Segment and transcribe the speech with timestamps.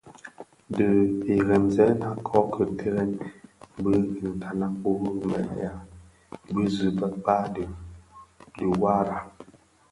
[0.75, 0.89] Di
[1.35, 3.11] iremzëna kō ki terrèn
[3.81, 3.93] bi
[4.35, 4.91] ntanag wu
[5.29, 5.71] mëlèya
[6.53, 7.63] bi zi bëkpa dhi
[8.57, 9.17] dhuwara.